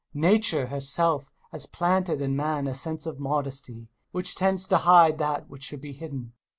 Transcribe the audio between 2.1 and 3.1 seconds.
in man a sense